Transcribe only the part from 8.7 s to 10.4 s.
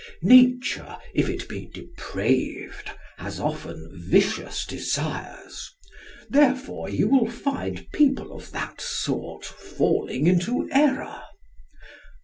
sort falling